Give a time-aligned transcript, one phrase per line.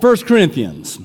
[0.00, 0.98] 1 Corinthians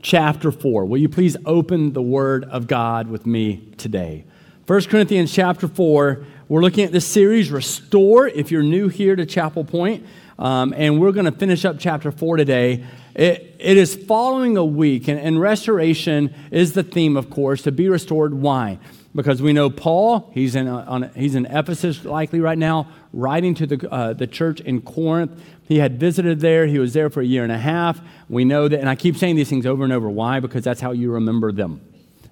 [0.00, 0.84] chapter 4.
[0.84, 4.24] Will you please open the Word of God with me today?
[4.68, 6.24] 1 Corinthians chapter 4.
[6.48, 10.06] We're looking at this series, Restore, if you're new here to Chapel Point.
[10.38, 12.84] Um, and we're going to finish up chapter 4 today.
[13.16, 17.72] It, it is following a week, and, and restoration is the theme, of course, to
[17.72, 18.34] be restored.
[18.34, 18.78] Why?
[19.16, 23.66] Because we know Paul, he's in, on, he's in Ephesus likely right now, writing to
[23.66, 25.42] the, uh, the church in Corinth.
[25.62, 26.66] He had visited there.
[26.66, 27.98] He was there for a year and a half.
[28.28, 30.10] We know that, and I keep saying these things over and over.
[30.10, 30.38] Why?
[30.38, 31.80] Because that's how you remember them.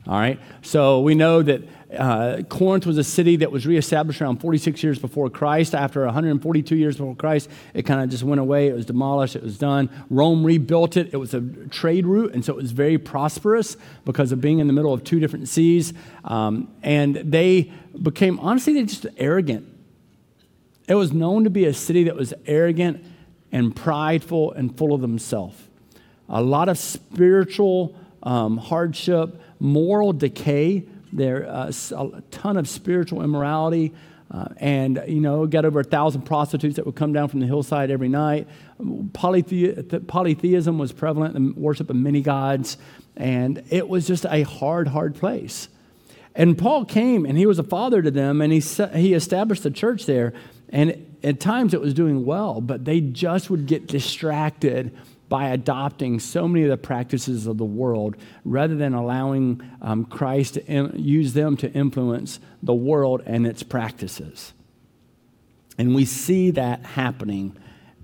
[0.06, 0.38] All right?
[0.62, 1.62] So we know that
[1.96, 5.74] uh, Corinth was a city that was reestablished around 46 years before Christ.
[5.74, 8.68] After 142 years before Christ, it kind of just went away.
[8.68, 9.36] It was demolished.
[9.36, 9.88] It was done.
[10.10, 11.10] Rome rebuilt it.
[11.12, 11.40] It was a
[11.70, 15.04] trade route, and so it was very prosperous because of being in the middle of
[15.04, 15.94] two different seas.
[16.24, 19.68] Um, and they became, honestly, they just arrogant.
[20.86, 23.04] It was known to be a city that was arrogant
[23.52, 25.56] and prideful and full of themselves.
[26.28, 30.84] A lot of spiritual um, hardship, moral decay.
[31.12, 33.92] There uh, a ton of spiritual immorality.
[34.30, 37.46] Uh, and, you know, got over a thousand prostitutes that would come down from the
[37.46, 38.48] hillside every night.
[39.12, 42.76] Polythe- polytheism was prevalent the worship of many gods.
[43.16, 45.68] And it was just a hard, hard place.
[46.34, 48.60] And Paul came and he was a father to them and he,
[48.98, 50.32] he established the church there.
[50.70, 54.96] And at times it was doing well, but they just would get distracted
[55.34, 60.54] by adopting so many of the practices of the world rather than allowing um, Christ
[60.54, 64.52] to Im- use them to influence the world and its practices.
[65.76, 67.56] And we see that happening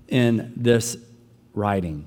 [0.09, 0.97] in this
[1.53, 2.05] writing.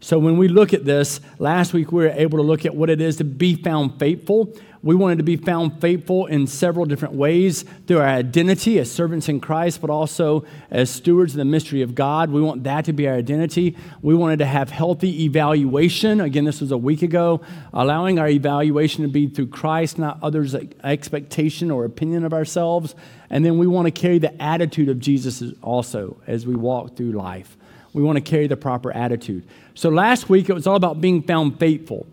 [0.00, 2.90] So when we look at this, last week we were able to look at what
[2.90, 4.54] it is to be found faithful.
[4.86, 9.28] We wanted to be found faithful in several different ways through our identity as servants
[9.28, 12.30] in Christ, but also as stewards of the mystery of God.
[12.30, 13.76] We want that to be our identity.
[14.00, 16.20] We wanted to have healthy evaluation.
[16.20, 17.40] Again, this was a week ago,
[17.74, 22.94] allowing our evaluation to be through Christ, not others' expectation or opinion of ourselves.
[23.28, 27.10] And then we want to carry the attitude of Jesus also as we walk through
[27.10, 27.56] life.
[27.92, 29.48] We want to carry the proper attitude.
[29.74, 32.06] So last week it was all about being found faithful.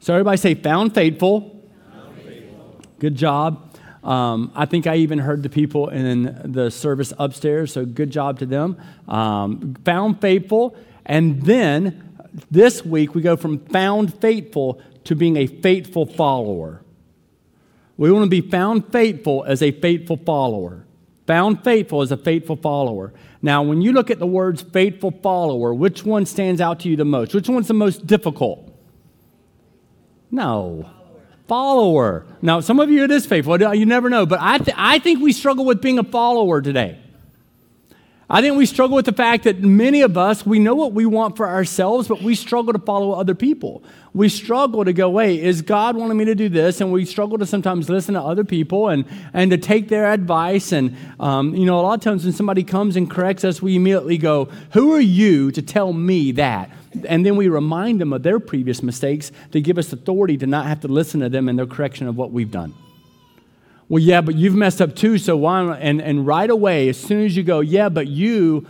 [0.00, 1.55] So everybody say, found faithful
[2.98, 3.74] Good job.
[4.02, 8.38] Um, I think I even heard the people in the service upstairs, so good job
[8.38, 8.76] to them.
[9.08, 10.76] Um, found faithful.
[11.04, 12.14] And then
[12.50, 16.82] this week we go from found faithful to being a faithful follower.
[17.96, 20.84] We want to be found faithful as a faithful follower.
[21.26, 23.12] Found faithful as a faithful follower.
[23.42, 26.96] Now, when you look at the words faithful follower, which one stands out to you
[26.96, 27.34] the most?
[27.34, 28.72] Which one's the most difficult?
[30.30, 30.95] No
[31.48, 32.26] follower.
[32.42, 33.60] Now, some of you it is faithful.
[33.74, 34.26] You never know.
[34.26, 36.98] But I, th- I think we struggle with being a follower today.
[38.28, 41.06] I think we struggle with the fact that many of us, we know what we
[41.06, 43.84] want for ourselves, but we struggle to follow other people.
[44.14, 46.80] We struggle to go, wait, is God wanting me to do this?
[46.80, 50.72] And we struggle to sometimes listen to other people and, and to take their advice.
[50.72, 53.76] And, um, you know, a lot of times when somebody comes and corrects us, we
[53.76, 56.70] immediately go, who are you to tell me that?
[57.04, 60.66] And then we remind them of their previous mistakes to give us authority to not
[60.66, 62.74] have to listen to them in their correction of what we've done.
[63.88, 65.62] Well, yeah, but you've messed up too, so why?
[65.78, 68.66] And, and right away, as soon as you go, yeah, but you,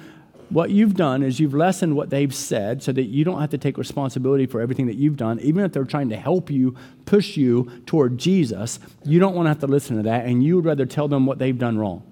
[0.50, 3.58] what you've done is you've lessened what they've said so that you don't have to
[3.58, 5.40] take responsibility for everything that you've done.
[5.40, 9.48] Even if they're trying to help you, push you toward Jesus, you don't want to
[9.48, 12.02] have to listen to that, and you would rather tell them what they've done wrong.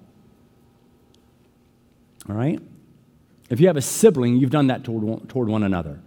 [2.27, 2.59] All right?
[3.51, 5.99] If you have a sibling, you've done that toward, toward one another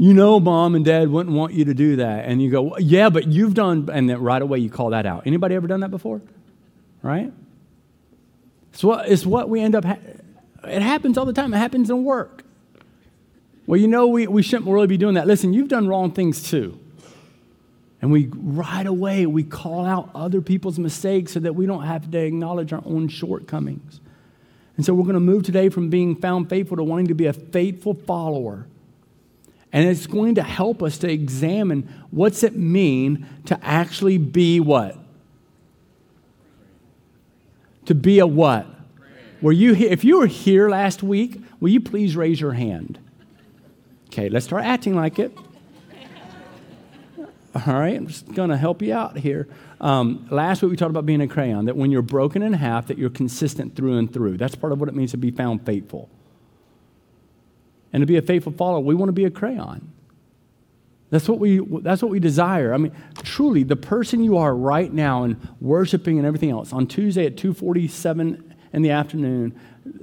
[0.00, 2.24] you know mom and dad wouldn't want you to do that.
[2.24, 5.26] And you go yeah but you've done and then right away you call that out.
[5.26, 6.22] Anybody ever done that before?
[7.02, 7.30] Right?
[8.72, 9.98] It's what, it's what we end up ha-
[10.64, 11.52] it happens all the time.
[11.52, 12.44] It happens in work.
[13.66, 15.26] Well you know we, we shouldn't really be doing that.
[15.26, 16.80] Listen you've done wrong things too.
[18.00, 22.10] And we right away we call out other people's mistakes so that we don't have
[22.10, 24.00] to acknowledge our own shortcomings.
[24.78, 27.26] And so we're going to move today from being found faithful to wanting to be
[27.26, 28.66] a faithful follower
[29.72, 34.96] and it's going to help us to examine what's it mean to actually be what?
[37.86, 38.66] To be a what?
[39.40, 42.98] Were you if you were here last week, will you please raise your hand?
[44.08, 45.36] Okay, let's start acting like it.
[47.54, 49.48] All right, I'm just going to help you out here.
[49.80, 52.86] Um, last week we talked about being a crayon, that when you're broken in half,
[52.88, 54.36] that you're consistent through and through.
[54.36, 56.08] That's part of what it means to be found faithful.
[57.92, 59.92] And to be a faithful follower, we want to be a crayon.
[61.10, 62.72] That's what we that's what we desire.
[62.72, 62.92] I mean,
[63.22, 66.72] truly, the person you are right now and worshiping and everything else.
[66.72, 69.58] On Tuesday at 247 in the afternoon,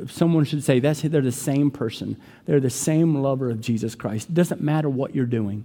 [0.08, 2.18] someone should say, That's they're the same person.
[2.46, 4.30] They're the same lover of Jesus Christ.
[4.30, 5.64] It doesn't matter what you're doing.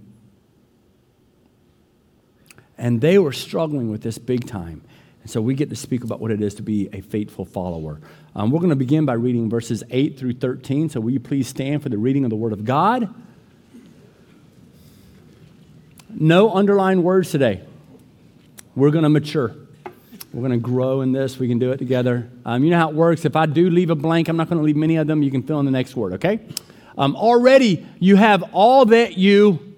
[2.77, 4.81] And they were struggling with this big time.
[5.23, 7.99] And so we get to speak about what it is to be a faithful follower.
[8.35, 10.89] Um, we're going to begin by reading verses 8 through 13.
[10.89, 13.13] So will you please stand for the reading of the Word of God?
[16.09, 17.61] No underlined words today.
[18.75, 19.55] We're going to mature.
[20.33, 21.39] We're going to grow in this.
[21.39, 22.29] We can do it together.
[22.45, 23.23] Um, you know how it works.
[23.23, 25.23] If I do leave a blank, I'm not going to leave many of them.
[25.23, 26.39] You can fill in the next word, okay?
[26.97, 29.72] Um, already, you have all that you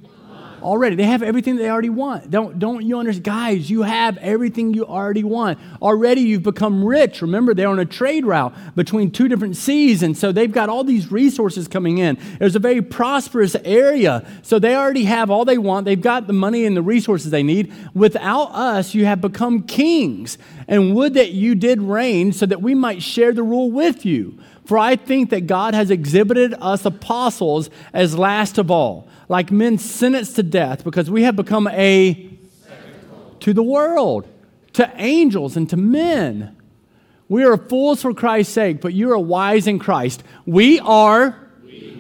[0.66, 0.96] already.
[0.96, 2.30] They have everything they already want.
[2.30, 3.24] Don't, don't you understand?
[3.24, 5.60] Guys, you have everything you already want.
[5.82, 7.22] Already you've become rich.
[7.22, 10.84] Remember, they're on a trade route between two different seas, and so they've got all
[10.84, 12.18] these resources coming in.
[12.42, 14.28] It's a very prosperous area.
[14.42, 15.86] So they already have all they want.
[15.86, 17.72] They've got the money and the resources they need.
[17.94, 20.38] Without us, you have become kings.
[20.68, 24.40] And would that you did reign so that we might share the rule with you.
[24.66, 29.78] For I think that God has exhibited us apostles as last of all like men
[29.78, 32.32] sentenced to death because we have become a
[33.40, 34.28] to the world,
[34.74, 36.56] to angels, and to men.
[37.28, 40.24] We are fools for Christ's sake, but you are wise in Christ.
[40.46, 41.38] We are,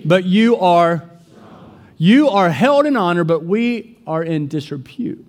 [0.03, 1.09] but you are.
[1.97, 5.25] You are held in honor, but we are in disrepute.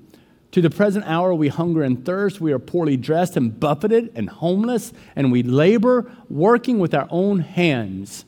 [0.52, 2.40] To the present hour, we hunger and thirst.
[2.40, 7.40] We are poorly dressed and buffeted and homeless, and we labor, working with our own
[7.40, 8.24] hands.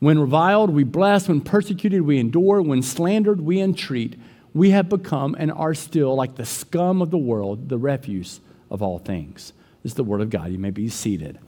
[0.00, 1.28] When reviled, we bless.
[1.28, 2.60] When persecuted, we endure.
[2.60, 4.18] When slandered, we entreat.
[4.52, 8.82] We have become and are still like the scum of the world, the refuse of
[8.82, 9.52] all things.
[9.82, 10.50] This is the word of God.
[10.50, 11.38] You may be seated.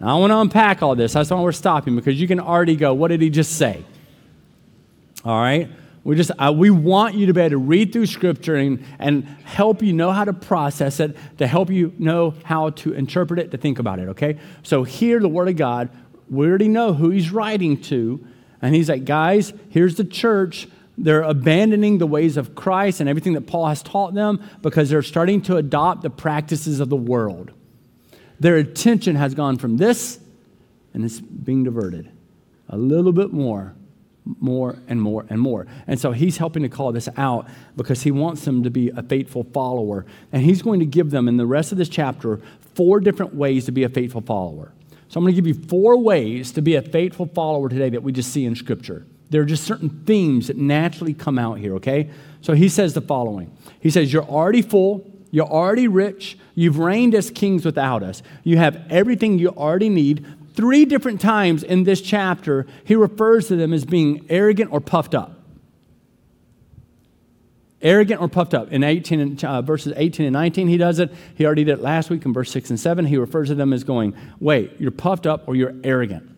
[0.00, 1.12] Now, I want to unpack all this.
[1.12, 3.84] That's why we're stopping because you can already go, what did he just say?
[5.24, 5.70] All right?
[6.02, 9.24] We just uh, we want you to be able to read through scripture and, and
[9.44, 13.50] help you know how to process it, to help you know how to interpret it,
[13.52, 14.38] to think about it, okay?
[14.62, 15.88] So hear the word of God
[16.30, 18.24] we already know who he's writing to.
[18.62, 20.68] And he's like, guys, here's the church.
[20.96, 25.02] They're abandoning the ways of Christ and everything that Paul has taught them because they're
[25.02, 27.52] starting to adopt the practices of the world.
[28.40, 30.18] Their attention has gone from this
[30.92, 32.10] and it's being diverted
[32.68, 33.74] a little bit more,
[34.24, 35.66] more and more and more.
[35.86, 39.02] And so he's helping to call this out because he wants them to be a
[39.02, 40.06] faithful follower.
[40.32, 42.40] And he's going to give them in the rest of this chapter
[42.74, 44.72] four different ways to be a faithful follower.
[45.08, 48.02] So I'm going to give you four ways to be a faithful follower today that
[48.02, 49.06] we just see in Scripture.
[49.30, 52.10] There are just certain themes that naturally come out here, okay?
[52.40, 57.14] So he says the following He says, You're already full, you're already rich, you've reigned
[57.14, 60.26] as kings without us, you have everything you already need.
[60.54, 65.14] Three different times in this chapter, he refers to them as being arrogant or puffed
[65.14, 65.43] up
[67.84, 68.72] arrogant or puffed up.
[68.72, 71.12] In 18, uh, verses 18 and 19, he does it.
[71.36, 73.04] He already did it last week in verse 6 and 7.
[73.04, 76.30] He refers to them as going, wait, you're puffed up or you're arrogant.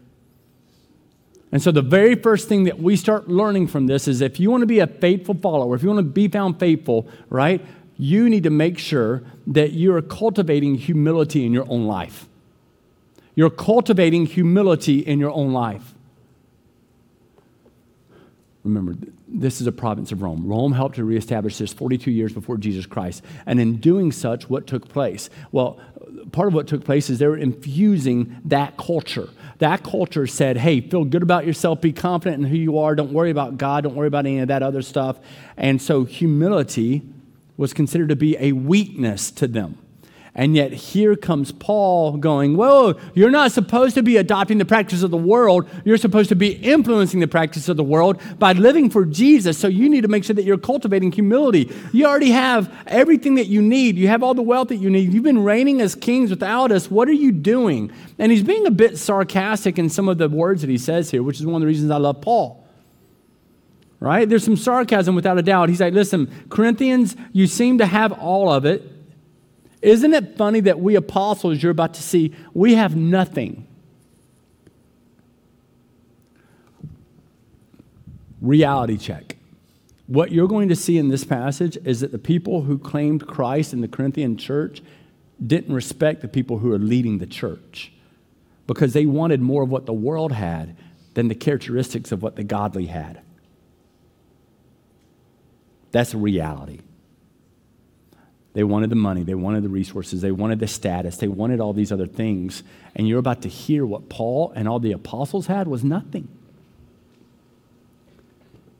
[1.52, 4.50] And so, the very first thing that we start learning from this is if you
[4.50, 7.64] want to be a faithful follower, if you want to be found faithful, right,
[7.96, 12.26] you need to make sure that you're cultivating humility in your own life.
[13.36, 15.94] You're cultivating humility in your own life.
[18.64, 18.96] Remember,
[19.28, 20.46] this is a province of Rome.
[20.46, 23.24] Rome helped to reestablish this 42 years before Jesus Christ.
[23.44, 25.30] And in doing such, what took place?
[25.52, 25.80] Well,
[26.32, 29.28] part of what took place is they were infusing that culture.
[29.58, 33.12] That culture said, hey, feel good about yourself, be confident in who you are, don't
[33.12, 35.18] worry about God, don't worry about any of that other stuff.
[35.56, 37.02] And so humility
[37.56, 39.78] was considered to be a weakness to them.
[40.38, 45.02] And yet here comes Paul going, Whoa, you're not supposed to be adopting the practice
[45.02, 45.66] of the world.
[45.82, 49.56] You're supposed to be influencing the practice of the world by living for Jesus.
[49.56, 51.74] So you need to make sure that you're cultivating humility.
[51.90, 53.96] You already have everything that you need.
[53.96, 55.10] You have all the wealth that you need.
[55.10, 56.90] You've been reigning as kings without us.
[56.90, 57.90] What are you doing?
[58.18, 61.22] And he's being a bit sarcastic in some of the words that he says here,
[61.22, 62.62] which is one of the reasons I love Paul
[63.98, 64.28] right?
[64.28, 65.70] There's some sarcasm without a doubt.
[65.70, 68.95] He's like, listen, Corinthians, you seem to have all of it.
[69.86, 73.68] Isn't it funny that we apostles, you're about to see, we have nothing?
[78.40, 79.36] Reality check.
[80.08, 83.72] What you're going to see in this passage is that the people who claimed Christ
[83.72, 84.82] in the Corinthian church
[85.44, 87.92] didn't respect the people who are leading the church
[88.66, 90.76] because they wanted more of what the world had
[91.14, 93.20] than the characteristics of what the godly had.
[95.92, 96.80] That's reality.
[98.56, 101.74] They wanted the money, they wanted the resources, they wanted the status, they wanted all
[101.74, 102.62] these other things.
[102.94, 106.26] And you're about to hear what Paul and all the apostles had was nothing.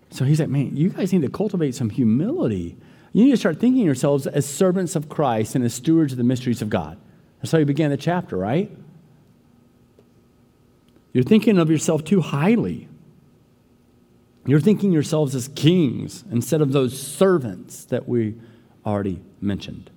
[0.09, 2.79] So he's like, man, you guys need to cultivate some humility.
[3.13, 6.25] You need to start thinking yourselves as servants of Christ and as stewards of the
[6.25, 6.97] mysteries of God.
[7.43, 8.75] That's how he began the chapter, right?
[11.13, 12.89] You're thinking of yourself too highly.
[14.47, 18.37] You're thinking yourselves as kings instead of those servants that we
[18.87, 19.91] already mentioned.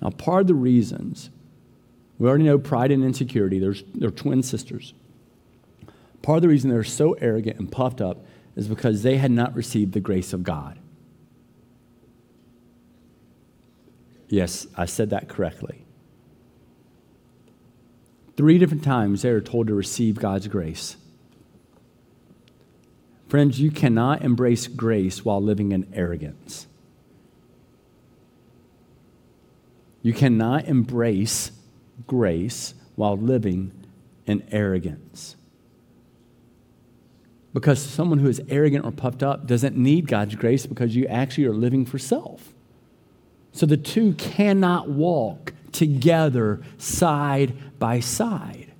[0.00, 1.30] Now, part of the reasons,
[2.18, 4.94] we already know pride and insecurity, There's, they're twin sisters.
[6.22, 8.24] Part of the reason they're so arrogant and puffed up
[8.56, 10.78] is because they had not received the grace of God.
[14.28, 15.84] Yes, I said that correctly.
[18.36, 20.96] Three different times they are told to receive God's grace.
[23.28, 26.66] Friends, you cannot embrace grace while living in arrogance.
[30.04, 31.50] You cannot embrace
[32.06, 33.72] grace while living
[34.26, 35.34] in arrogance.
[37.54, 41.46] Because someone who is arrogant or puffed up doesn't need God's grace because you actually
[41.46, 42.52] are living for self.
[43.52, 48.74] So the two cannot walk together side by side.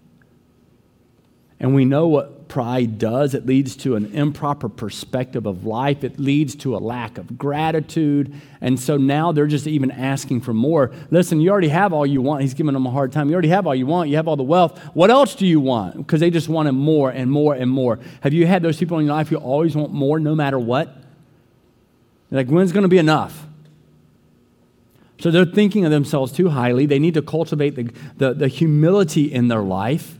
[1.58, 6.20] And we know what pride does it leads to an improper perspective of life, it
[6.20, 8.32] leads to a lack of gratitude.
[8.60, 10.92] And so now they're just even asking for more.
[11.10, 12.42] Listen, you already have all you want.
[12.42, 13.28] He's giving them a hard time.
[13.28, 14.78] You already have all you want, you have all the wealth.
[14.94, 15.96] What else do you want?
[15.96, 17.98] Because they just wanted more and more and more.
[18.20, 20.96] Have you had those people in your life who always want more no matter what?
[22.30, 23.48] like, when's going to be enough?
[25.18, 26.86] So they're thinking of themselves too highly.
[26.86, 30.18] They need to cultivate the, the, the humility in their life.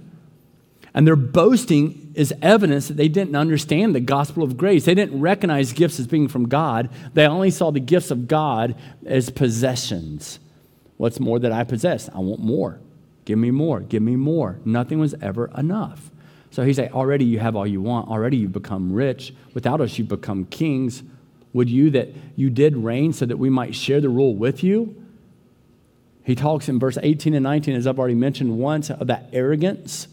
[0.94, 4.84] And their boasting is evidence that they didn't understand the gospel of grace.
[4.84, 6.88] They didn't recognize gifts as being from God.
[7.14, 10.38] They only saw the gifts of God as possessions.
[10.96, 12.08] What's more that I possess?
[12.08, 12.78] I want more.
[13.24, 13.80] Give me more.
[13.80, 14.60] Give me more.
[14.64, 16.10] Nothing was ever enough.
[16.52, 18.08] So he's like, already you have all you want.
[18.08, 19.34] Already you've become rich.
[19.54, 21.02] Without us, you've become kings.
[21.52, 24.94] Would you that you did reign so that we might share the rule with you?
[26.22, 30.06] He talks in verse 18 and 19, as I've already mentioned once, that arrogance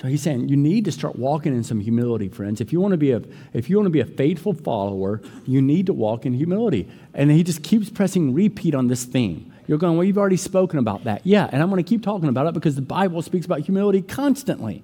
[0.00, 2.62] so he's saying you need to start walking in some humility, friends.
[2.62, 3.20] If you want to be a
[3.52, 6.90] if you want to be a faithful follower, you need to walk in humility.
[7.12, 9.52] And he just keeps pressing repeat on this theme.
[9.66, 11.26] You're going, well, you've already spoken about that.
[11.26, 14.00] Yeah, and I'm going to keep talking about it because the Bible speaks about humility
[14.00, 14.82] constantly.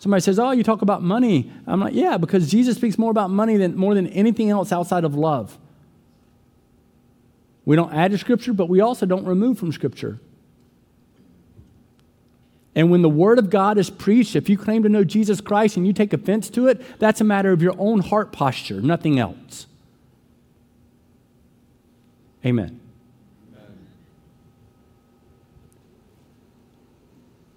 [0.00, 3.30] Somebody says, "Oh, you talk about money." I'm like, "Yeah, because Jesus speaks more about
[3.30, 5.56] money than more than anything else outside of love."
[7.64, 10.20] We don't add to Scripture, but we also don't remove from Scripture.
[12.74, 15.76] And when the word of God is preached, if you claim to know Jesus Christ
[15.76, 19.18] and you take offense to it, that's a matter of your own heart posture, nothing
[19.18, 19.66] else.
[22.44, 22.80] Amen.
[23.54, 23.78] Amen.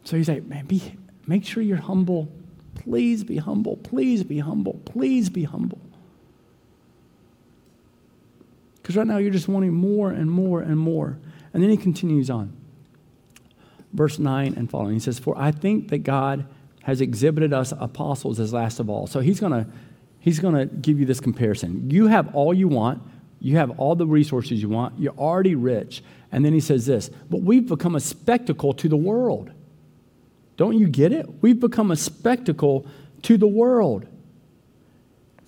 [0.04, 0.94] So he's like, man, be,
[1.26, 2.32] make sure you're humble.
[2.76, 3.78] Please be humble.
[3.78, 4.80] Please be humble.
[4.86, 5.80] Please be humble.
[8.76, 11.18] Because right now you're just wanting more and more and more.
[11.54, 12.56] And then he continues on
[13.94, 14.94] verse 9 and following.
[14.94, 16.46] He says, For I think that God
[16.84, 19.08] has exhibited us apostles as last of all.
[19.08, 19.70] So he's going to
[20.20, 21.90] he's going to give you this comparison.
[21.90, 23.02] You have all you want,
[23.40, 26.04] you have all the resources you want, you're already rich.
[26.32, 29.52] And then he says this, but we've become a spectacle to the world.
[30.58, 31.42] Don't you get it?
[31.42, 32.86] We've become a spectacle
[33.24, 34.06] to the world.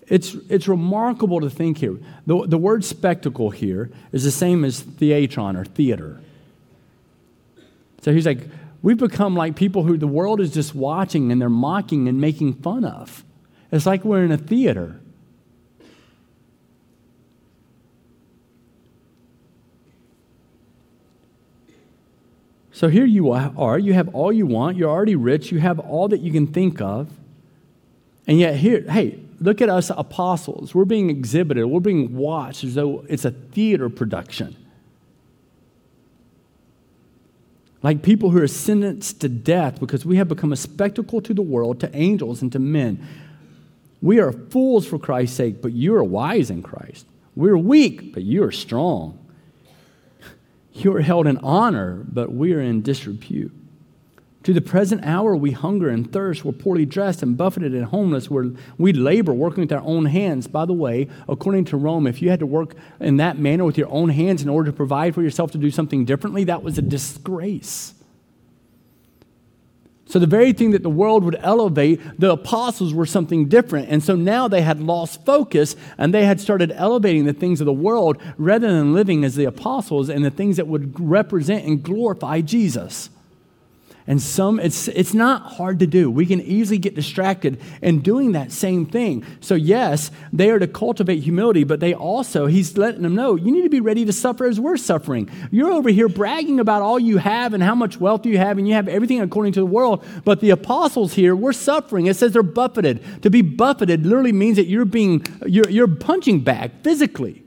[0.07, 1.97] It's, it's remarkable to think here.
[2.25, 6.21] The, the word spectacle here is the same as theatron or theater.
[8.01, 8.39] So he's like,
[8.81, 12.53] we've become like people who the world is just watching and they're mocking and making
[12.53, 13.23] fun of.
[13.71, 14.99] It's like we're in a theater.
[22.79, 26.07] So here you are, you have all you want, you're already rich, you have all
[26.07, 27.09] that you can think of.
[28.25, 30.73] And yet, here, hey, look at us apostles.
[30.73, 34.55] We're being exhibited, we're being watched as though it's a theater production.
[37.81, 41.41] Like people who are sentenced to death because we have become a spectacle to the
[41.41, 43.05] world, to angels, and to men.
[44.01, 47.05] We are fools for Christ's sake, but you are wise in Christ.
[47.35, 49.17] We're weak, but you are strong.
[50.73, 53.51] You are held in honor, but we are in disrepute.
[54.43, 56.45] To the present hour, we hunger and thirst.
[56.45, 58.29] We're poorly dressed and buffeted and homeless.
[58.29, 60.47] We're, we labor working with our own hands.
[60.47, 63.77] By the way, according to Rome, if you had to work in that manner with
[63.77, 66.77] your own hands in order to provide for yourself to do something differently, that was
[66.77, 67.93] a disgrace.
[70.05, 73.89] So, the very thing that the world would elevate, the apostles were something different.
[73.89, 77.65] And so now they had lost focus and they had started elevating the things of
[77.65, 81.83] the world rather than living as the apostles and the things that would represent and
[81.83, 83.11] glorify Jesus.
[84.09, 86.09] And some, it's, it's not hard to do.
[86.09, 89.23] We can easily get distracted in doing that same thing.
[89.39, 93.51] So, yes, they are to cultivate humility, but they also, he's letting them know, you
[93.51, 95.29] need to be ready to suffer as we're suffering.
[95.51, 98.67] You're over here bragging about all you have and how much wealth you have, and
[98.67, 100.03] you have everything according to the world.
[100.25, 102.07] But the apostles here, we're suffering.
[102.07, 103.21] It says they're buffeted.
[103.21, 107.43] To be buffeted literally means that you're being, you're, you're punching back physically.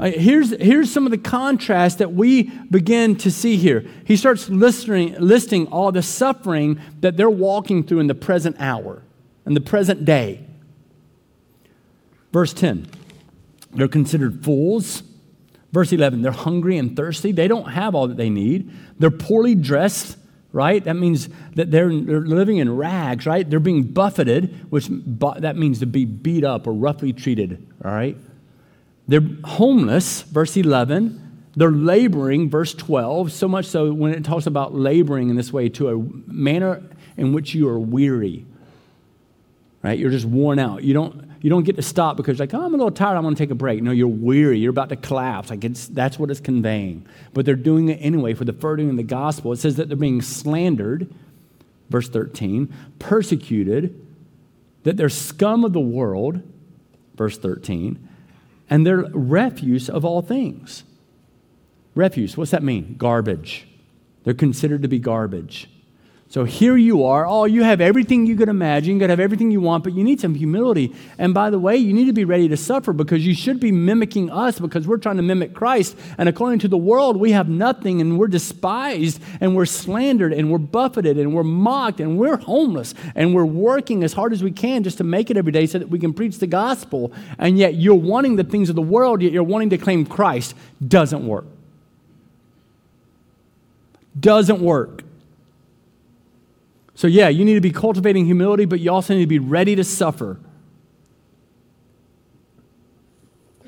[0.00, 3.84] Uh, here's, here's some of the contrast that we begin to see here.
[4.06, 9.02] He starts listing, listing all the suffering that they're walking through in the present hour,
[9.44, 10.46] in the present day.
[12.32, 12.88] Verse 10,
[13.74, 15.02] they're considered fools.
[15.70, 17.30] Verse 11, they're hungry and thirsty.
[17.30, 18.70] They don't have all that they need.
[18.98, 20.16] They're poorly dressed,
[20.50, 20.82] right?
[20.82, 23.48] That means that they're, they're living in rags, right?
[23.48, 28.16] They're being buffeted, which that means to be beat up or roughly treated, all right?
[29.10, 31.48] They're homeless, verse 11.
[31.56, 33.32] They're laboring, verse 12.
[33.32, 35.98] So much so when it talks about laboring in this way, to a
[36.30, 36.80] manner
[37.16, 38.46] in which you are weary.
[39.82, 39.98] Right?
[39.98, 40.84] You're just worn out.
[40.84, 43.24] You don't, you don't get to stop because like, oh, I'm a little tired, I'm
[43.24, 43.82] gonna take a break.
[43.82, 45.50] No, you're weary, you're about to collapse.
[45.50, 47.04] Like that's what it's conveying.
[47.34, 49.50] But they're doing it anyway for the furthering of the gospel.
[49.50, 51.12] It says that they're being slandered,
[51.88, 54.06] verse 13, persecuted,
[54.84, 56.42] that they're scum of the world,
[57.16, 58.06] verse 13
[58.70, 60.84] and they're refuse of all things.
[61.94, 62.94] Refuse, what's that mean?
[62.96, 63.66] Garbage.
[64.22, 65.68] They're considered to be garbage.
[66.30, 67.26] So here you are.
[67.26, 68.94] Oh, you have everything you could imagine.
[68.94, 70.94] You could have everything you want, but you need some humility.
[71.18, 73.72] And by the way, you need to be ready to suffer because you should be
[73.72, 75.96] mimicking us because we're trying to mimic Christ.
[76.18, 80.52] And according to the world, we have nothing and we're despised and we're slandered and
[80.52, 84.52] we're buffeted and we're mocked and we're homeless and we're working as hard as we
[84.52, 87.12] can just to make it every day so that we can preach the gospel.
[87.40, 90.54] And yet you're wanting the things of the world, yet you're wanting to claim Christ.
[90.86, 91.46] Doesn't work.
[94.20, 95.02] Doesn't work.
[97.00, 99.74] So, yeah, you need to be cultivating humility, but you also need to be ready
[99.74, 100.38] to suffer.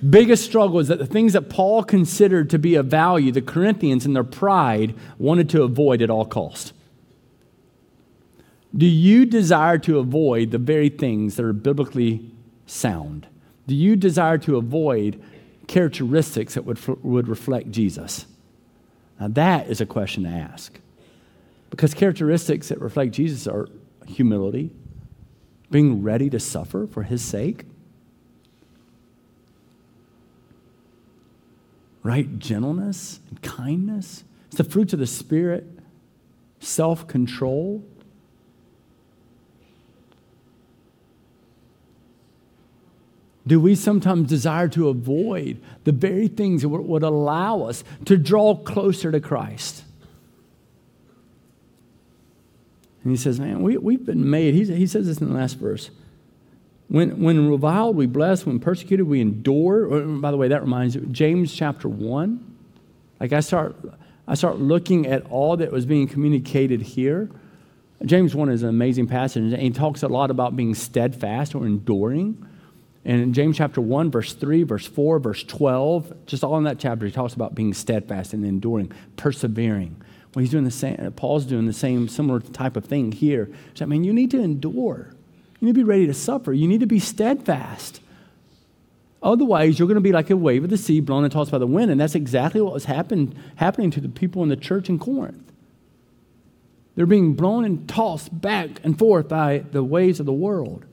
[0.06, 4.04] Biggest struggle is that the things that Paul considered to be of value, the Corinthians
[4.04, 6.74] in their pride wanted to avoid at all cost.
[8.76, 12.30] Do you desire to avoid the very things that are biblically
[12.66, 13.28] sound?
[13.66, 15.18] Do you desire to avoid
[15.68, 18.26] characteristics that would, would reflect Jesus?
[19.18, 20.78] Now, that is a question to ask.
[21.73, 23.67] Because characteristics that reflect Jesus are
[24.06, 24.75] humility,
[25.71, 27.65] being ready to suffer for his sake,
[32.02, 32.39] right?
[32.39, 34.23] Gentleness and kindness.
[34.49, 35.67] It's the fruits of the Spirit,
[36.61, 37.82] self control.
[43.47, 48.56] Do we sometimes desire to avoid the very things that would allow us to draw
[48.56, 49.85] closer to Christ?
[53.02, 54.54] And he says, Man, we, we've been made.
[54.54, 55.91] He, he says this in the last verse.
[56.88, 58.45] When, when reviled, we bless.
[58.45, 59.93] When persecuted, we endure.
[59.93, 62.56] Uh, by the way, that reminds me, James chapter 1.
[63.19, 63.76] Like I start,
[64.26, 67.30] I start looking at all that was being communicated here.
[68.04, 71.65] James 1 is an amazing passage, and he talks a lot about being steadfast or
[71.65, 72.47] enduring.
[73.04, 76.78] And in James chapter 1, verse 3, verse 4, verse 12, just all in that
[76.78, 80.02] chapter, he talks about being steadfast and enduring, persevering.
[80.34, 83.50] Well, he's doing the same, uh, Paul's doing the same similar type of thing here.
[83.75, 85.10] So, I mean, you need to endure.
[85.60, 86.52] You need to be ready to suffer.
[86.52, 88.00] You need to be steadfast.
[89.23, 91.58] Otherwise, you're going to be like a wave of the sea blown and tossed by
[91.58, 91.90] the wind.
[91.90, 95.52] And that's exactly what was happen, happening to the people in the church in Corinth.
[96.95, 100.84] They're being blown and tossed back and forth by the waves of the world.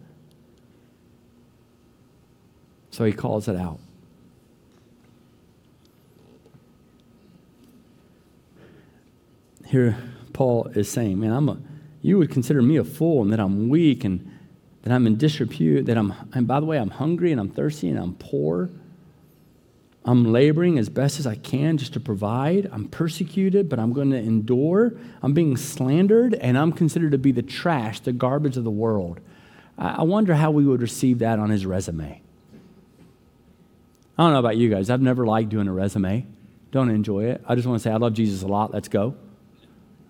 [2.91, 3.80] So he calls it out.
[9.69, 9.95] Here
[10.34, 11.58] Paul is saying, man, I'm a,
[12.01, 14.32] you would consider me a fool and that I'm weak and
[14.82, 17.89] that I'm in disrepute, that I'm, and by the way, I'm hungry and I'm thirsty
[17.89, 18.71] and I'm poor.
[20.05, 22.67] I'm laboring as best as I can just to provide.
[22.71, 24.93] I'm persecuted, but I'm going to endure.
[25.21, 29.19] I'm being slandered, and I'm considered to be the trash, the garbage of the world.
[29.77, 32.21] I wonder how we would receive that on his resume.
[34.17, 34.89] I don't know about you guys.
[34.89, 36.25] I've never liked doing a resume.
[36.71, 37.43] Don't enjoy it.
[37.45, 38.73] I just want to say I love Jesus a lot.
[38.73, 39.15] Let's go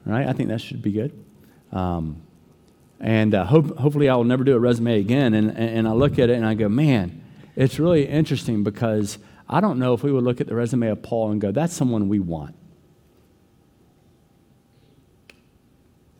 [0.09, 0.27] right?
[0.27, 1.25] I think that should be good.
[1.71, 2.21] Um,
[2.99, 5.33] and uh, hope, hopefully, I will never do a resume again.
[5.33, 7.23] And, and I look at it and I go, man,
[7.55, 9.17] it's really interesting because
[9.47, 11.73] I don't know if we would look at the resume of Paul and go, that's
[11.73, 12.55] someone we want.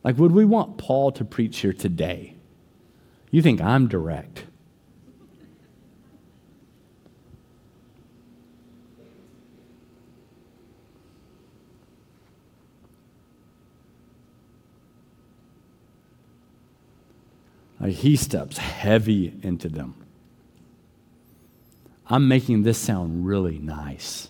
[0.03, 2.35] Like, would we want Paul to preach here today?
[3.31, 4.45] You think I'm direct.
[17.79, 19.95] Like he steps heavy into them.
[22.07, 24.29] I'm making this sound really nice.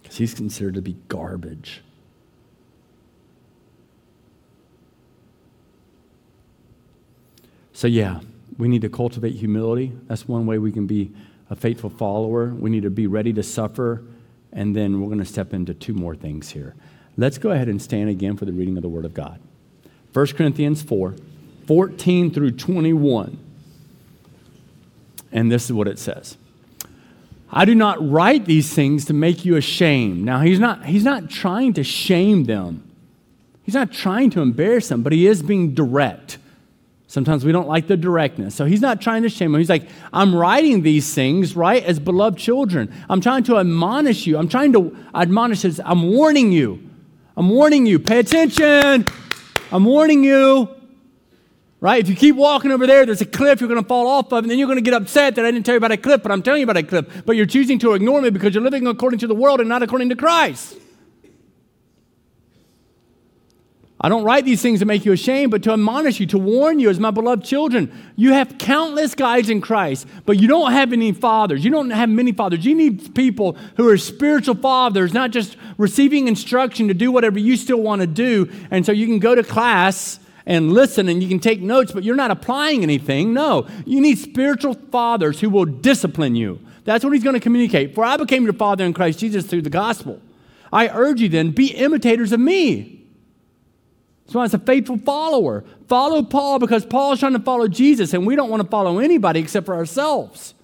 [0.00, 1.82] Because he's considered to be garbage.
[7.72, 8.20] So, yeah,
[8.58, 9.92] we need to cultivate humility.
[10.06, 11.12] That's one way we can be
[11.50, 12.46] a faithful follower.
[12.46, 14.02] We need to be ready to suffer.
[14.52, 16.74] And then we're going to step into two more things here.
[17.16, 19.40] Let's go ahead and stand again for the reading of the Word of God.
[20.12, 21.16] 1 Corinthians 4
[21.66, 23.38] 14 through 21.
[25.30, 26.36] And this is what it says.
[27.52, 30.24] I do not write these things to make you ashamed.
[30.24, 32.88] Now, he's not, he's not trying to shame them.
[33.62, 36.38] He's not trying to embarrass them, but he is being direct.
[37.10, 38.54] Sometimes we don't like the directness.
[38.54, 39.58] So he's not trying to shame him.
[39.58, 42.94] He's like, I'm writing these things, right, as beloved children.
[43.08, 44.38] I'm trying to admonish you.
[44.38, 45.80] I'm trying to admonish us.
[45.84, 46.88] I'm warning you.
[47.36, 47.98] I'm warning you.
[47.98, 49.06] Pay attention.
[49.72, 50.68] I'm warning you.
[51.80, 52.00] Right?
[52.00, 54.44] If you keep walking over there, there's a cliff you're going to fall off of,
[54.44, 56.22] and then you're going to get upset that I didn't tell you about a cliff,
[56.22, 57.24] but I'm telling you about a cliff.
[57.26, 59.82] But you're choosing to ignore me because you're living according to the world and not
[59.82, 60.76] according to Christ.
[64.02, 66.78] I don't write these things to make you ashamed, but to admonish you, to warn
[66.78, 67.92] you as my beloved children.
[68.16, 71.62] You have countless guides in Christ, but you don't have any fathers.
[71.62, 72.64] You don't have many fathers.
[72.64, 77.58] You need people who are spiritual fathers, not just receiving instruction to do whatever you
[77.58, 78.50] still want to do.
[78.70, 82.02] And so you can go to class and listen and you can take notes, but
[82.02, 83.34] you're not applying anything.
[83.34, 86.58] No, you need spiritual fathers who will discipline you.
[86.84, 87.94] That's what he's going to communicate.
[87.94, 90.22] For I became your father in Christ Jesus through the gospel.
[90.72, 92.99] I urge you then, be imitators of me
[94.30, 95.64] so as a faithful follower.
[95.88, 99.40] Follow Paul because Paul's trying to follow Jesus, and we don't want to follow anybody
[99.40, 100.54] except for ourselves.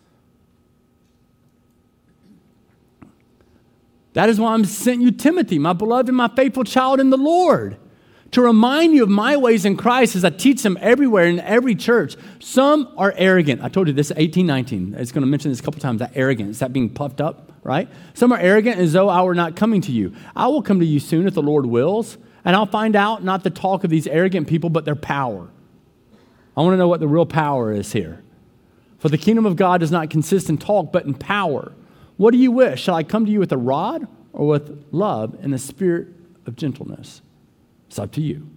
[4.12, 7.16] That is why I'm sent you Timothy, my beloved and my faithful child in the
[7.16, 7.76] Lord,
[8.30, 11.74] to remind you of my ways in Christ as I teach them everywhere in every
[11.74, 12.14] church.
[12.38, 13.64] Some are arrogant.
[13.64, 14.94] I told you this 18, 19.
[14.96, 17.88] It's going to mention this a couple times that arrogance, that being puffed up, right?
[18.14, 20.14] Some are arrogant as though I were not coming to you.
[20.36, 22.16] I will come to you soon if the Lord wills.
[22.46, 25.48] And I'll find out not the talk of these arrogant people, but their power.
[26.56, 28.22] I want to know what the real power is here.
[28.98, 31.72] For the kingdom of God does not consist in talk, but in power.
[32.16, 32.82] What do you wish?
[32.82, 36.06] Shall I come to you with a rod or with love and the spirit
[36.46, 37.20] of gentleness?
[37.88, 38.48] It's up to you.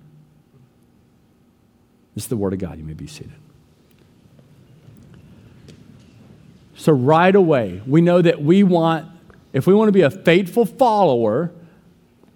[2.13, 2.77] This is the word of God.
[2.77, 3.33] You may be seated.
[6.75, 9.07] So, right away, we know that we want,
[9.51, 11.51] if we want to be a faithful follower,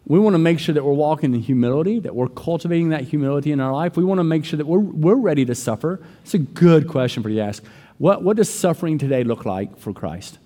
[0.06, 3.52] we want to make sure that we're walking in humility, that we're cultivating that humility
[3.52, 3.96] in our life.
[3.96, 6.02] We want to make sure that we're, we're ready to suffer.
[6.24, 7.64] It's a good question for you to ask.
[7.98, 10.40] What, what does suffering today look like for Christ?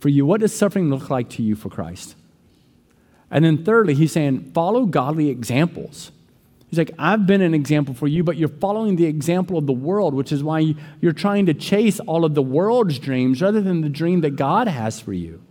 [0.00, 2.16] For you, what does suffering look like to you for Christ?
[3.30, 6.10] And then, thirdly, he's saying, follow godly examples.
[6.68, 9.72] He's like, I've been an example for you, but you're following the example of the
[9.72, 13.80] world, which is why you're trying to chase all of the world's dreams rather than
[13.80, 15.42] the dream that God has for you.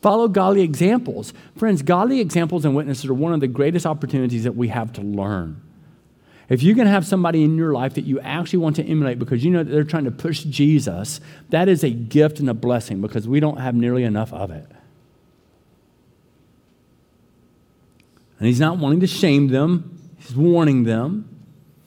[0.00, 1.32] Follow godly examples.
[1.56, 5.00] Friends, godly examples and witnesses are one of the greatest opportunities that we have to
[5.00, 5.60] learn.
[6.48, 9.44] If you can have somebody in your life that you actually want to emulate because
[9.44, 13.00] you know that they're trying to push Jesus, that is a gift and a blessing
[13.00, 14.66] because we don't have nearly enough of it.
[18.38, 21.28] And he's not wanting to shame them, he's warning them.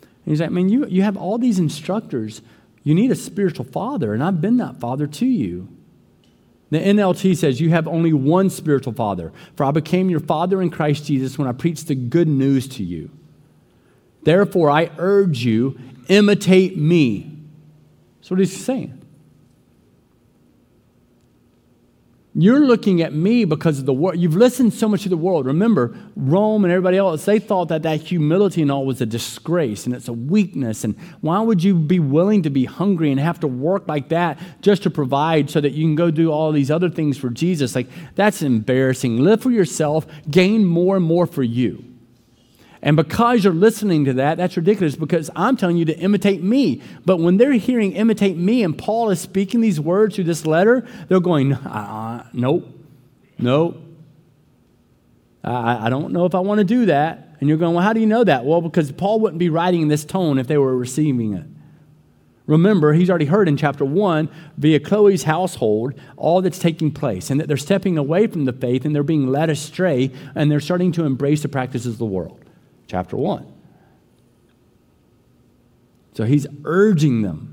[0.01, 2.43] And he's like, man, you, you have all these instructors.
[2.83, 5.69] You need a spiritual father, and I've been that father to you.
[6.71, 10.69] The NLT says, You have only one spiritual father, for I became your father in
[10.69, 13.11] Christ Jesus when I preached the good news to you.
[14.23, 17.37] Therefore, I urge you, imitate me.
[18.19, 19.00] That's what he's saying.
[22.33, 24.17] You're looking at me because of the world.
[24.17, 25.45] You've listened so much to the world.
[25.45, 29.85] Remember, Rome and everybody else, they thought that that humility and all was a disgrace
[29.85, 30.85] and it's a weakness.
[30.85, 34.39] And why would you be willing to be hungry and have to work like that
[34.61, 37.75] just to provide so that you can go do all these other things for Jesus?
[37.75, 39.17] Like, that's embarrassing.
[39.17, 41.90] Live for yourself, gain more and more for you.
[42.83, 46.81] And because you're listening to that, that's ridiculous because I'm telling you to imitate me.
[47.05, 50.87] But when they're hearing imitate me and Paul is speaking these words through this letter,
[51.07, 52.67] they're going, uh, nope,
[53.37, 53.77] nope.
[55.43, 57.35] I, I don't know if I want to do that.
[57.39, 58.45] And you're going, well, how do you know that?
[58.45, 61.45] Well, because Paul wouldn't be writing in this tone if they were receiving it.
[62.47, 67.39] Remember, he's already heard in chapter 1 via Chloe's household all that's taking place and
[67.39, 70.91] that they're stepping away from the faith and they're being led astray and they're starting
[70.93, 72.40] to embrace the practices of the world
[72.91, 73.47] chapter 1.
[76.13, 77.47] So he's urging them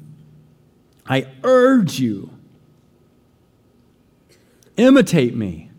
[1.11, 2.31] I urge you.
[4.77, 5.71] Imitate me.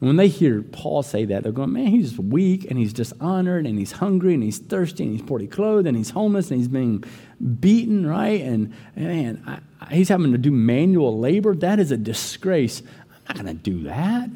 [0.00, 3.66] And when they hear Paul say that, they're going, man, he's weak and he's dishonored
[3.66, 6.68] and he's hungry and he's thirsty and he's poorly clothed and he's homeless and he's
[6.68, 7.04] being
[7.60, 8.40] beaten, right?
[8.40, 11.54] And man, I, he's having to do manual labor.
[11.54, 12.82] That is a disgrace.
[13.28, 14.28] I'm not going to do that.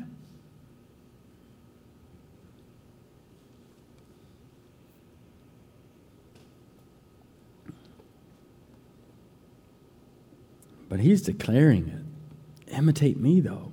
[10.89, 12.75] But he's declaring it.
[12.75, 13.73] Imitate me, though.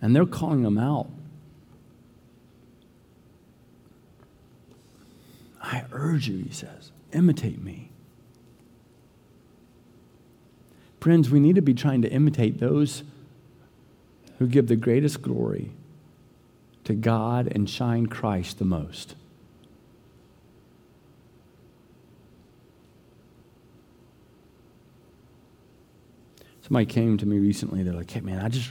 [0.00, 1.08] And they're calling him out.
[5.62, 7.90] I urge you, he says, imitate me.
[11.00, 13.02] Friends, we need to be trying to imitate those
[14.38, 15.72] who give the greatest glory
[16.84, 19.14] to God and shine Christ the most.
[26.64, 27.82] Somebody came to me recently.
[27.82, 28.70] They're like, hey, man, I just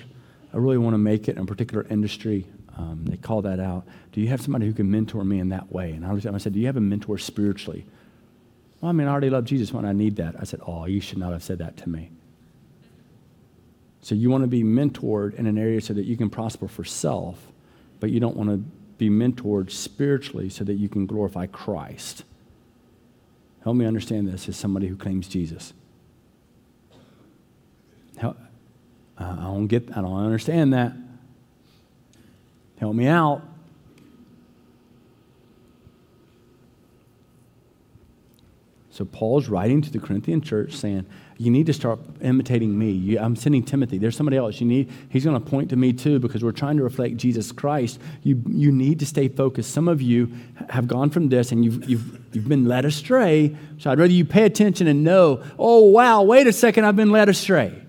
[0.51, 2.47] I really want to make it in a particular industry.
[2.75, 3.85] Um, they call that out.
[4.11, 5.91] Do you have somebody who can mentor me in that way?
[5.91, 7.85] And I, was, I said, Do you have a mentor spiritually?
[8.81, 10.35] Well, I mean, I already love Jesus when I need that.
[10.39, 12.09] I said, Oh, you should not have said that to me.
[14.01, 16.83] So you want to be mentored in an area so that you can prosper for
[16.83, 17.39] self,
[17.99, 18.57] but you don't want to
[18.97, 22.23] be mentored spiritually so that you can glorify Christ.
[23.63, 25.73] Help me understand this as somebody who claims Jesus.
[28.17, 28.37] Help,
[29.23, 30.93] I don't get, I don't understand that.
[32.77, 33.41] Help me out.
[38.91, 41.07] So Paul's writing to the Corinthian church saying,
[41.37, 42.91] you need to start imitating me.
[42.91, 43.97] You, I'm sending Timothy.
[43.97, 44.61] There's somebody else.
[44.61, 47.51] You need, he's going to point to me too because we're trying to reflect Jesus
[47.51, 47.99] Christ.
[48.21, 49.71] You, you need to stay focused.
[49.71, 50.31] Some of you
[50.69, 53.57] have gone from this and you've, you've, you've been led astray.
[53.79, 57.11] So I'd rather you pay attention and know, oh, wow, wait a second, I've been
[57.11, 57.81] led astray.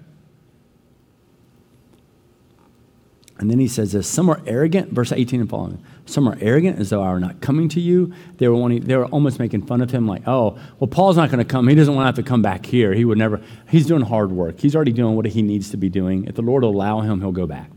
[3.45, 5.85] And then he says this some are arrogant, verse 18 and following.
[6.07, 8.15] Some are arrogant as though I were not coming to you.
[8.39, 11.31] They were, wanting, they were almost making fun of him, like, oh, well, Paul's not
[11.31, 11.69] going to come.
[11.69, 12.95] He doesn't want to have to come back here.
[12.95, 14.61] He would never, he's doing hard work.
[14.61, 16.25] He's already doing what he needs to be doing.
[16.25, 17.71] If the Lord will allow him, he'll go back.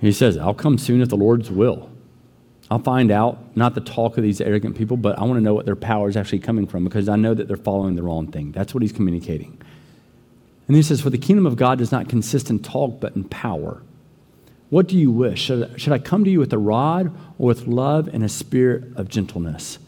[0.00, 1.88] He says, I'll come soon if the Lord's will.
[2.68, 5.54] I'll find out, not the talk of these arrogant people, but I want to know
[5.54, 8.26] what their power is actually coming from because I know that they're following the wrong
[8.32, 8.50] thing.
[8.50, 9.62] That's what he's communicating.
[10.68, 13.24] And he says, For the kingdom of God does not consist in talk, but in
[13.24, 13.82] power.
[14.70, 15.40] What do you wish?
[15.40, 17.06] Should, should I come to you with a rod
[17.38, 19.78] or with love and a spirit of gentleness?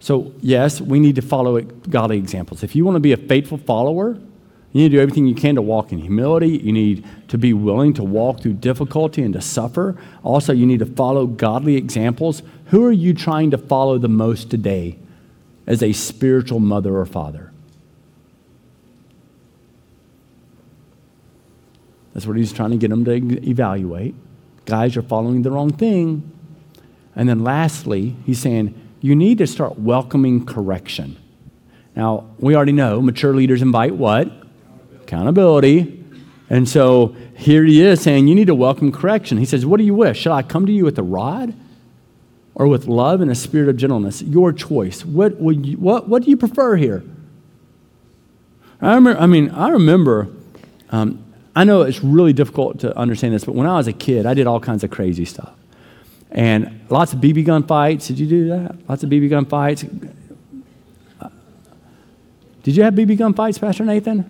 [0.00, 2.62] So, yes, we need to follow godly examples.
[2.62, 4.18] If you want to be a faithful follower,
[4.72, 6.48] you need to do everything you can to walk in humility.
[6.48, 9.96] You need to be willing to walk through difficulty and to suffer.
[10.22, 12.42] Also, you need to follow godly examples.
[12.66, 14.98] Who are you trying to follow the most today
[15.66, 17.45] as a spiritual mother or father?
[22.16, 24.14] That's what he's trying to get them to evaluate.
[24.64, 26.32] Guys you're following the wrong thing.
[27.14, 31.18] And then lastly, he's saying, you need to start welcoming correction.
[31.94, 34.32] Now, we already know mature leaders invite what?
[35.02, 36.02] Accountability.
[36.48, 39.36] And so here he is saying, You need to welcome correction.
[39.36, 40.18] He says, What do you wish?
[40.18, 41.54] Shall I come to you with a rod
[42.54, 44.22] or with love and a spirit of gentleness?
[44.22, 45.04] Your choice.
[45.04, 47.04] What, would you, what, what do you prefer here?
[48.80, 50.28] I, remember, I mean, I remember
[50.88, 51.22] um,
[51.56, 54.34] I know it's really difficult to understand this, but when I was a kid, I
[54.34, 55.54] did all kinds of crazy stuff.
[56.30, 58.08] And lots of BB gun fights.
[58.08, 58.76] Did you do that?
[58.86, 59.86] Lots of BB gun fights.
[62.62, 64.26] Did you have BB gun fights, Pastor Nathan?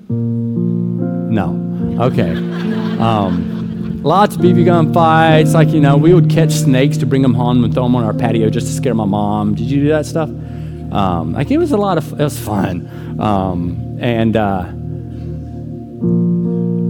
[1.35, 1.99] No.
[2.01, 2.31] Okay.
[3.01, 5.53] Um, lots of BB gun fights.
[5.53, 8.05] Like, you know, we would catch snakes to bring them home and throw them on
[8.05, 9.57] our patio just to scare my mom.
[9.57, 10.29] Did you do that stuff?
[10.29, 13.19] Um, like, it was a lot of, it was fun.
[13.19, 14.71] Um, and, uh,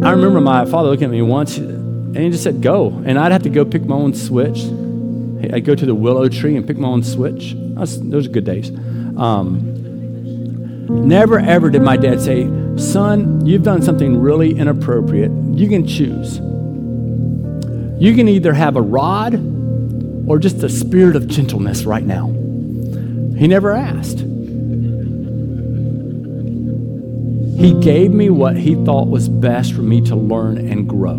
[0.06, 2.90] I remember my father looking at me once and he just said, Go.
[3.04, 4.60] And I'd have to go pick my own switch.
[5.52, 7.54] I'd go to the willow tree and pick my own switch.
[7.56, 8.70] Was, those are good days.
[9.18, 12.44] Um, never, ever did my dad say,
[12.76, 15.32] Son, you've done something really inappropriate.
[15.52, 16.36] You can choose.
[18.00, 19.34] You can either have a rod
[20.28, 22.28] or just a spirit of gentleness right now.
[22.28, 24.18] He never asked.
[27.56, 31.14] He gave me what He thought was best for me to learn and grow.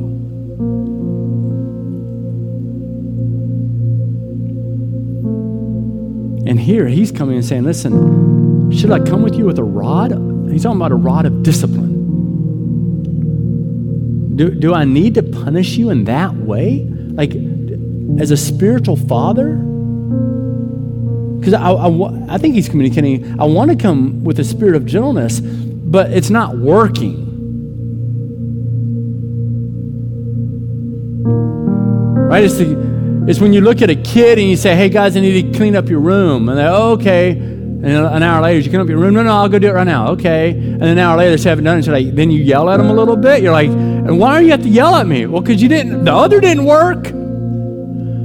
[6.47, 10.11] And here He's coming and saying, Listen, should I come with you with a rod?
[10.51, 11.95] He's talking about a rod of discipline.
[14.35, 16.85] Do, do I need to punish you in that way?
[16.87, 17.33] Like,
[18.19, 19.55] as a spiritual father?
[21.39, 24.85] Because I, I, I think he's communicating, I want to come with a spirit of
[24.85, 25.39] gentleness,
[25.87, 27.25] but it's not working.
[32.27, 32.43] Right?
[32.43, 35.21] It's, the, it's when you look at a kid and you say, hey guys, I
[35.21, 36.49] need to clean up your room.
[36.49, 37.31] And they're, oh, okay.
[37.31, 39.13] And an hour later, you clean up your room.
[39.13, 40.09] No, no, I'll go do it right now.
[40.09, 40.51] Okay.
[40.51, 41.83] And an hour later, they haven't done it.
[41.83, 43.41] So like, then you yell at them a little bit.
[43.41, 45.25] You're like, and why are you have to yell at me?
[45.25, 47.05] Well, because you didn't, the other didn't work.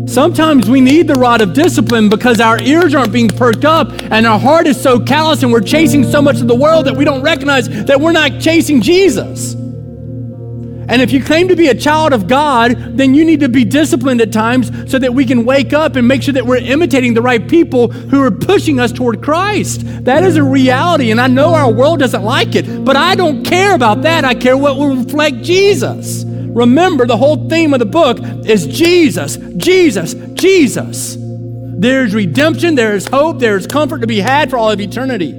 [0.06, 4.26] Sometimes we need the rod of discipline because our ears aren't being perked up and
[4.26, 7.04] our heart is so callous and we're chasing so much of the world that we
[7.04, 9.54] don't recognize that we're not chasing Jesus.
[9.54, 13.64] And if you claim to be a child of God, then you need to be
[13.64, 17.14] disciplined at times so that we can wake up and make sure that we're imitating
[17.14, 19.82] the right people who are pushing us toward Christ.
[20.04, 23.44] That is a reality, and I know our world doesn't like it, but I don't
[23.44, 24.26] care about that.
[24.26, 26.24] I care what will reflect Jesus.
[26.54, 31.16] Remember, the whole theme of the book is Jesus, Jesus, Jesus.
[31.18, 35.32] There's redemption, there's hope, there's comfort to be had for all of eternity.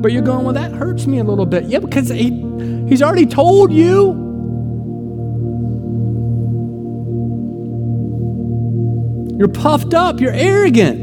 [0.00, 1.64] But you're going, well, that hurts me a little bit.
[1.64, 2.30] Yeah, because he,
[2.88, 4.22] he's already told you.
[9.36, 11.00] You're puffed up, you're arrogant.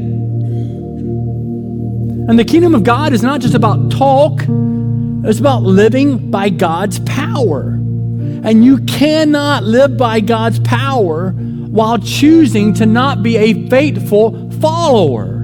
[2.29, 4.41] And the kingdom of God is not just about talk,
[5.23, 7.69] it's about living by God's power.
[8.43, 15.41] And you cannot live by God's power while choosing to not be a faithful follower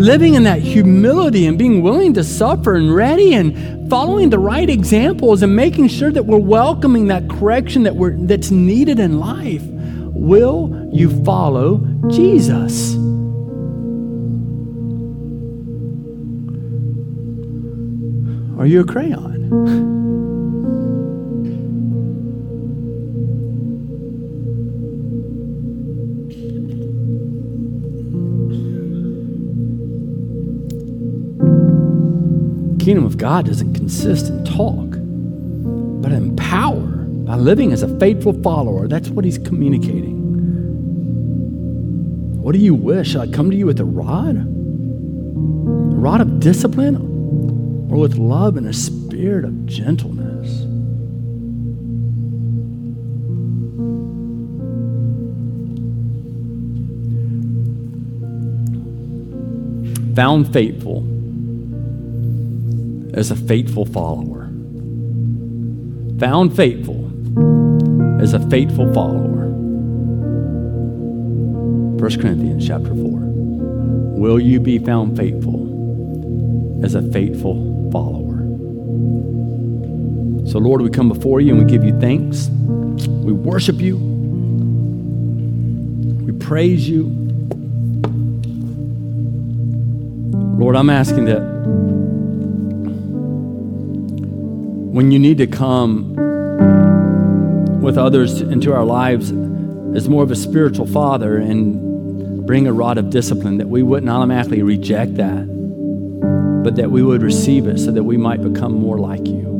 [0.00, 4.70] living in that humility and being willing to suffer and ready and following the right
[4.70, 9.62] examples and making sure that we're welcoming that correction that we're, that's needed in life.
[9.62, 12.94] Will you follow Jesus?
[18.60, 19.30] Are you a crayon?
[32.78, 34.90] kingdom of God doesn't consist in talk,
[36.02, 38.88] but in power by living as a faithful follower.
[38.88, 40.18] That's what he's communicating.
[42.42, 43.12] What do you wish?
[43.12, 44.36] Shall I come to you with a rod?
[44.36, 44.42] A
[45.96, 47.10] rod of discipline?
[47.90, 50.60] Or with love and a spirit of gentleness?
[60.14, 61.04] Found faithful
[63.14, 64.48] as a faithful follower.
[66.20, 67.10] Found faithful
[68.22, 69.48] as a faithful follower.
[71.98, 72.94] 1 Corinthians chapter 4.
[72.94, 75.66] Will you be found faithful
[76.84, 78.38] as a faithful follower?
[80.50, 82.48] So, Lord, we come before you and we give you thanks.
[82.48, 83.96] We worship you.
[86.24, 87.04] We praise you.
[90.58, 91.40] Lord, I'm asking that
[94.92, 96.16] when you need to come
[97.80, 99.30] with others into our lives
[99.96, 104.10] as more of a spiritual father and bring a rod of discipline, that we wouldn't
[104.10, 105.46] automatically reject that,
[106.62, 109.50] but that we would receive it so that we might become more like you.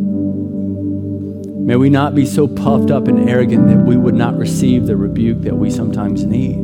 [1.71, 4.97] May we not be so puffed up and arrogant that we would not receive the
[4.97, 6.57] rebuke that we sometimes need.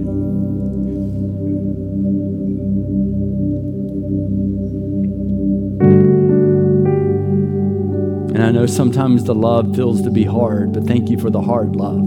[8.34, 11.40] And I know sometimes the love feels to be hard, but thank you for the
[11.40, 12.04] hard love.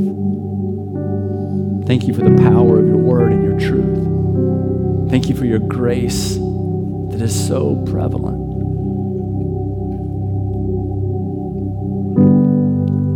[1.88, 5.10] Thank you for the power of your word and your truth.
[5.10, 6.38] Thank you for your grace
[7.12, 8.40] that is so prevalent.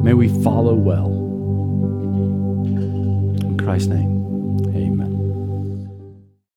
[0.04, 1.12] May we follow well.
[3.48, 4.13] In Christ's name.